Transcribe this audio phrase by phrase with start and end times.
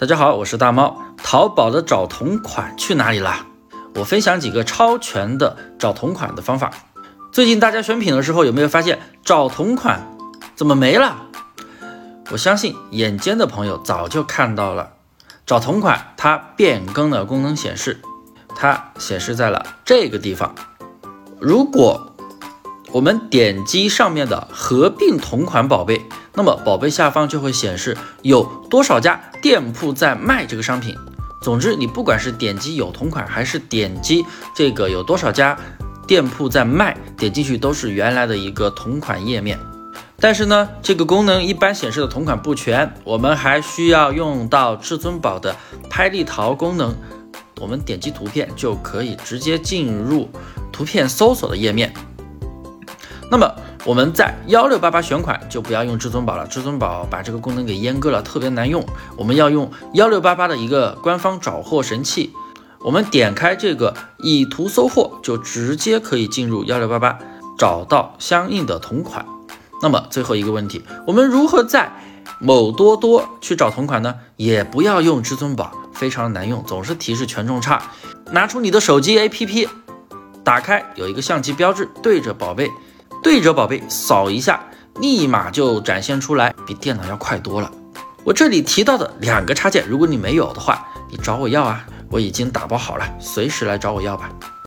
[0.00, 0.96] 大家好，我是大猫。
[1.18, 3.44] 淘宝的找同款去哪里了？
[3.96, 6.70] 我分享几个超全的找同款的方法。
[7.30, 10.16] 最近大家选品的时候有没有发现找同款
[10.56, 11.26] 怎么没了？
[12.30, 14.92] 我相信眼尖的朋友早就看到了，
[15.44, 18.00] 找同款它变更了功能显示，
[18.56, 20.54] 它显示在了这个地方。
[21.38, 22.09] 如果
[22.92, 26.00] 我们点击上面的合并同款宝贝。
[26.34, 30.96] 那么宝贝下方就会显示有多少家店铺在卖这个商品。
[31.42, 35.58] 总之，你不管是点击有同款，还是点击这个有多少家
[36.06, 39.58] 店铺在卖，点进去都是原来的一个同款页面。
[40.18, 45.56] 但是呢，这个功能一般显示的同款不全，我们还需要用到至尊宝的
[45.88, 46.94] 拍立淘功能。
[47.58, 50.28] 我们点击图片就可以直接进入
[50.72, 51.92] 图片搜索的页面。
[53.30, 58.84] 那么我们在幺六八八选款就不要用至尊宝了，至尊宝把这个功能给阉割了，特别难用。
[59.16, 62.32] 我们要用幺六八八的一个官方找货神器。
[62.80, 67.18] 我们点开这个以图搜货，就直接可以进入幺六八八
[67.56, 69.24] 找到相应的同款。
[69.80, 71.92] 那么最后一个问题，我们如何在
[72.40, 74.16] 某多多去找同款呢？
[74.36, 77.80] 也不要用至尊宝，非常难用，总是提示权重差。
[78.32, 79.68] 拿出你的手机 APP，
[80.42, 82.68] 打开有一个相机标志，对着宝贝。
[83.22, 84.60] 对着宝贝扫一下，
[85.00, 87.70] 立马就展现出来，比电脑要快多了。
[88.24, 94.30] 我这里提到的两个插件，如果你没有的话，你找我要啊，我已经打包好了，随时来找我要吧。